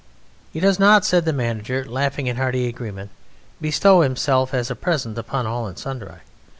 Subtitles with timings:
[0.51, 3.11] "He does not," said the manager, laughing in hearty agreement,
[3.61, 6.21] "bestow himself as a present upon all and sundry.